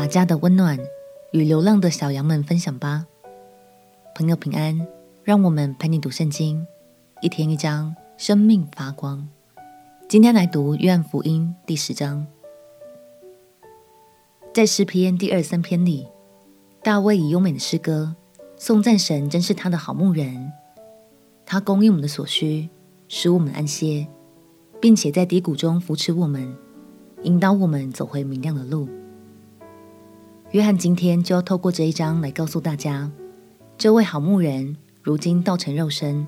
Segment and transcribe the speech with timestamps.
[0.00, 0.78] 把家的温暖
[1.32, 3.04] 与流浪的小羊们分享吧。
[4.14, 4.88] 朋友平安，
[5.22, 6.66] 让我们陪你读圣经，
[7.20, 9.28] 一天一章，生命发光。
[10.08, 12.26] 今天来读约翰福音第十章，
[14.54, 16.08] 在诗篇第二三篇里，
[16.82, 18.16] 大卫以优美的诗歌
[18.56, 20.50] 颂赞神，真是他的好牧人，
[21.44, 22.70] 他供应我们的所需，
[23.06, 24.08] 使我们安歇，
[24.80, 26.56] 并且在低谷中扶持我们，
[27.24, 28.88] 引导我们走回明亮的路。
[30.52, 33.08] 约翰今天就要透过这一章来告诉大家，
[33.78, 36.26] 这位好牧人如今道成肉身，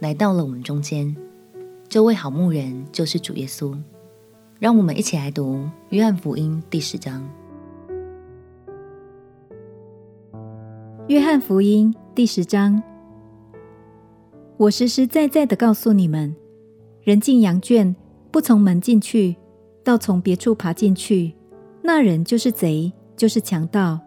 [0.00, 1.16] 来到了我们中间。
[1.88, 3.74] 这位好牧人就是主耶稣。
[4.58, 7.26] 让我们一起来读约翰福音第十章。
[11.08, 12.82] 约翰福音第十章，
[14.58, 16.36] 我实实在在的告诉你们，
[17.02, 17.96] 人进羊圈，
[18.30, 19.36] 不从门进去，
[19.82, 21.32] 倒从别处爬进去，
[21.82, 22.92] 那人就是贼。
[23.16, 24.00] 就是强盗，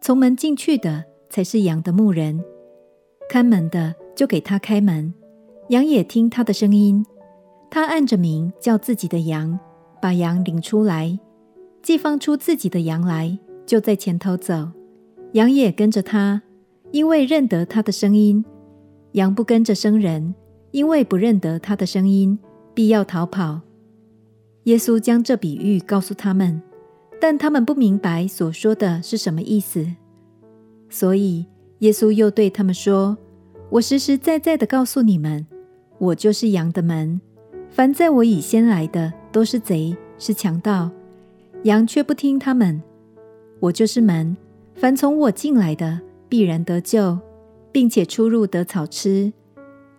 [0.00, 2.42] 从门进去的才是羊的牧人。
[3.28, 5.12] 看门的就给他开门，
[5.68, 7.04] 羊也听他的声音。
[7.70, 9.58] 他按着名叫自己的羊，
[10.00, 11.18] 把羊领出来，
[11.82, 14.70] 既放出自己的羊来，就在前头走，
[15.32, 16.40] 羊也跟着他，
[16.90, 18.44] 因为认得他的声音。
[19.12, 20.34] 羊不跟着生人，
[20.70, 22.38] 因为不认得他的声音，
[22.72, 23.60] 必要逃跑。
[24.64, 26.62] 耶稣将这比喻告诉他们。
[27.20, 29.86] 但他们不明白所说的是什么意思，
[30.88, 31.44] 所以
[31.80, 33.18] 耶稣又对他们说
[33.70, 35.46] ：“我实实在在的告诉你们，
[35.98, 37.20] 我就是羊的门。
[37.70, 40.90] 凡在我以先来的，都是贼，是强盗，
[41.64, 42.80] 羊却不听他们。
[43.60, 44.36] 我就是门，
[44.74, 47.18] 凡从我进来的，必然得救，
[47.72, 49.32] 并且出入得草吃。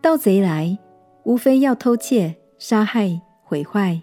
[0.02, 0.80] 盗贼来，
[1.24, 4.02] 无非要偷窃、杀害、毁坏。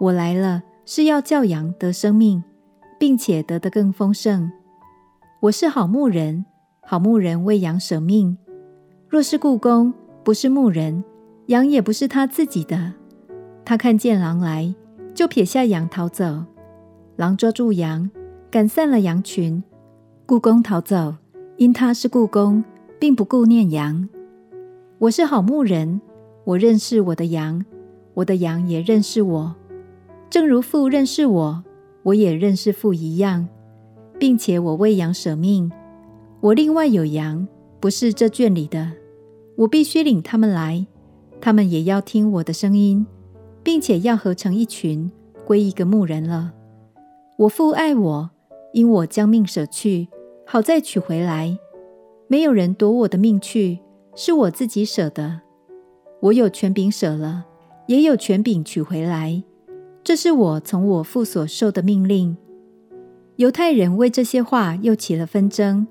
[0.00, 2.42] 我来了。”是要叫羊得生命，
[2.98, 4.50] 并且得的更丰盛。
[5.38, 6.44] 我是好牧人，
[6.80, 8.36] 好牧人为羊舍命。
[9.08, 11.04] 若是雇工，不是牧人，
[11.46, 12.92] 羊也不是他自己的。
[13.64, 14.74] 他看见狼来，
[15.14, 16.44] 就撇下羊逃走。
[17.14, 18.10] 狼抓住羊，
[18.50, 19.62] 赶散了羊群。
[20.26, 21.14] 雇工逃走，
[21.56, 22.64] 因他是雇工，
[22.98, 24.08] 并不顾念羊。
[24.98, 26.00] 我是好牧人，
[26.42, 27.64] 我认识我的羊，
[28.14, 29.54] 我的羊也认识我。
[30.30, 31.64] 正如父认识我，
[32.04, 33.48] 我也认识父一样，
[34.16, 35.68] 并且我为羊舍命。
[36.40, 37.48] 我另外有羊，
[37.80, 38.92] 不是这圈里的，
[39.56, 40.86] 我必须领他们来，
[41.40, 43.04] 他们也要听我的声音，
[43.64, 45.10] 并且要合成一群，
[45.44, 46.52] 归一个牧人了。
[47.36, 48.30] 我父爱我，
[48.72, 50.06] 因我将命舍去，
[50.46, 51.58] 好再取回来。
[52.28, 53.80] 没有人夺我的命去，
[54.14, 55.40] 是我自己舍的。
[56.20, 57.46] 我有权柄舍了，
[57.88, 59.42] 也有权柄取回来。
[60.02, 62.36] 这是我从我父所受的命令。
[63.36, 65.86] 犹太人为这些话又起了纷争，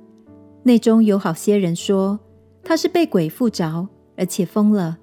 [0.63, 2.19] 内中有好些人说
[2.63, 3.87] 他是被鬼附着，
[4.17, 4.97] 而且疯了，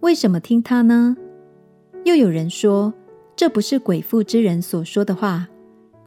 [0.00, 1.16] 为什么听他呢？
[2.04, 2.92] 又有人说
[3.36, 5.48] 这不是鬼附之人所说的话，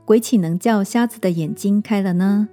[0.04, 2.50] 鬼岂能叫瞎子的眼睛开了呢？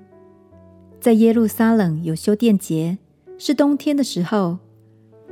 [1.01, 2.99] 在耶路撒冷有修殿节，
[3.39, 4.59] 是冬天的时候，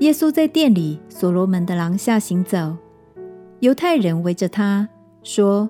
[0.01, 2.77] 耶稣在殿里所罗门的廊下行走。
[3.61, 4.89] 犹太人围着他
[5.23, 5.69] 说：“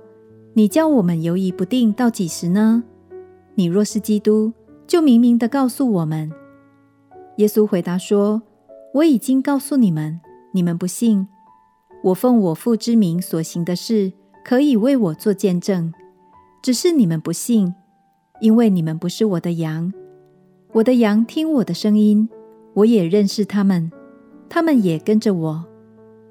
[0.54, 2.84] 你叫我们犹疑不定到几时呢？
[3.56, 4.52] 你若是基督，
[4.86, 6.30] 就明明的告诉我们。”
[7.38, 8.42] 耶稣回答说
[8.94, 10.20] ：“我已经告诉你们，
[10.52, 11.26] 你们不信。
[12.04, 14.12] 我奉我父之名所行的事，
[14.44, 15.92] 可以为我做见证，
[16.62, 17.74] 只是你们不信，
[18.40, 19.92] 因为你们不是我的羊。
[20.74, 22.28] 我的羊听我的声音，
[22.74, 23.90] 我也认识他们，
[24.48, 25.64] 他们也跟着我。”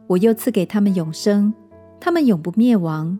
[0.09, 1.53] 我又赐给他们永生，
[1.99, 3.19] 他们永不灭亡，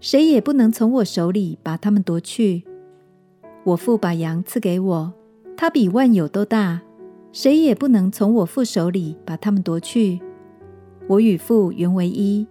[0.00, 2.64] 谁也不能从我手里把他们夺去。
[3.62, 5.12] 我父把羊赐给我，
[5.56, 6.82] 他比万有都大，
[7.30, 10.20] 谁也不能从我父手里把他们夺去。
[11.06, 12.44] 我与父原为一。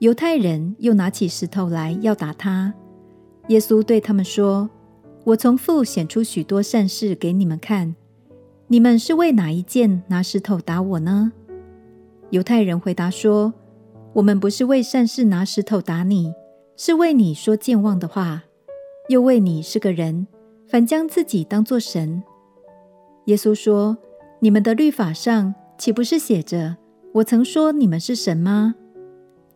[0.00, 2.74] 犹太人又拿起石头来要打他，
[3.46, 4.68] 耶稣对他们说
[5.24, 7.96] ：“我从父显出许多善事给你们看，
[8.66, 11.32] 你们是为哪一件拿石头打我呢？”
[12.30, 13.54] 犹太人回答说
[14.12, 16.34] ：“我们不是为善事拿石头打你，
[16.76, 18.44] 是为你说健忘的话，
[19.08, 20.26] 又为你是个人，
[20.66, 22.22] 反将自己当作神。”
[23.24, 23.96] 耶稣说
[24.40, 26.76] ：“你们的律法上岂不是写着，
[27.14, 28.74] 我曾说你们是神吗？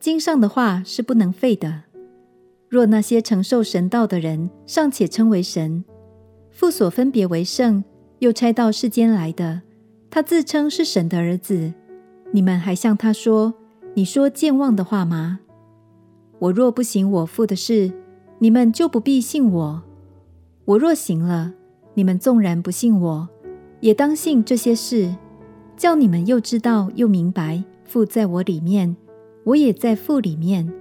[0.01, 1.83] 经上的话是不能废的。
[2.71, 5.85] 若那些承受神道的人尚且称为神，
[6.51, 7.85] 父所分别为圣
[8.21, 9.61] 又差到世间来的，
[10.09, 11.75] 他自称是神的儿子。”
[12.33, 13.55] 你们还向他说
[13.95, 15.41] ：“你说健忘的话吗？
[16.39, 17.93] 我若不行我父的事，
[18.39, 19.83] 你们就不必信我。
[20.65, 21.53] 我若行了，
[21.95, 23.29] 你们纵然不信我，
[23.81, 25.15] 也当信这些事，
[25.77, 28.97] 叫你们又知道又明白，父在我里面，
[29.45, 30.73] 我也在父里面。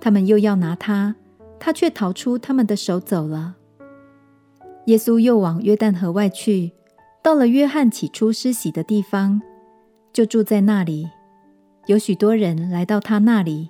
[0.00, 1.14] 他们又要拿他，
[1.60, 3.56] 他却逃出他们的手走了。
[4.86, 6.72] 耶稣又往约旦河外去，
[7.22, 9.40] 到了约翰起初施洗的地方，
[10.14, 11.10] 就住在那里。
[11.84, 13.68] 有许多人来到他那里，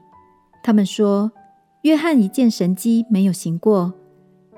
[0.63, 1.33] 他们说
[1.83, 3.93] ：“约翰一件神迹没有行过，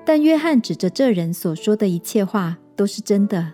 [0.05, 3.53] 但约翰指着这人所说的一切话都是真的。”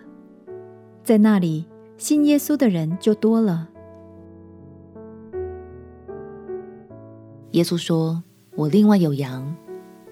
[1.02, 1.64] 在那里
[1.96, 3.70] 信耶稣的人就多了。
[7.52, 8.22] 耶稣说
[8.56, 9.56] ：“我另外有羊，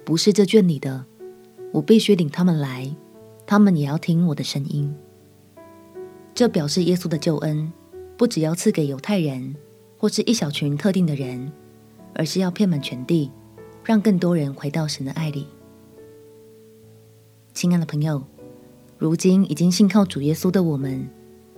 [0.06, 1.04] 不是这圈里的。”
[1.72, 2.94] 我必须领他们来，
[3.46, 4.94] 他们也要听我的声音。
[6.34, 7.72] 这表示耶稣的救恩，
[8.22, 9.56] 不只要赐给犹太人
[9.98, 11.50] 或是一小群特定的人，
[12.14, 13.28] 而是要遍满全地，
[13.82, 15.44] 让更多人回到神的爱里。
[17.52, 18.22] 亲爱的朋友，
[18.96, 21.04] 如今已经信靠主耶稣的我们，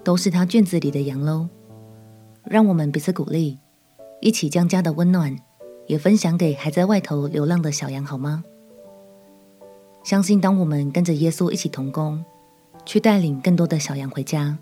[0.03, 1.51] 都是他圈子里的羊喽。
[2.45, 3.59] 让我们彼此鼓励，
[4.23, 5.37] 一起将家的温暖
[5.87, 8.43] 也分享给还在外头流浪的小羊，好吗？
[10.03, 12.25] 相信，当我们跟着耶稣一起同工，
[12.87, 14.57] 去带领更多的小羊回家，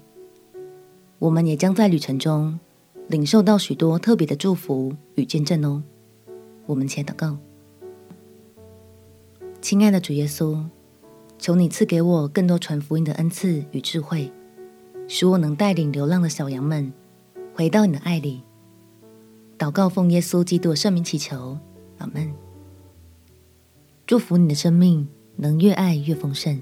[1.23, 2.59] 我们也将在旅程中
[3.07, 5.81] 领受到许多特别的祝福与见证哦。
[6.67, 7.39] 我们且祷告：
[9.61, 10.65] 亲爱的主耶稣，
[11.39, 14.33] 求你赐给我更多传福音的恩赐与智慧，
[15.07, 16.93] 使我能带领流浪的小羊们
[17.55, 18.43] 回到你的爱里。
[19.57, 21.57] 祷告奉耶稣基督的圣名祈求，
[21.99, 22.35] 阿门。
[24.09, 25.07] 祝福你的生命。
[25.37, 26.61] 能越爱越丰盛，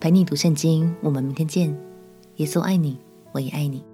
[0.00, 0.92] 陪你读圣经。
[1.00, 1.78] 我们明天见。
[2.36, 2.98] 耶稣爱你，
[3.32, 3.91] 我也爱你。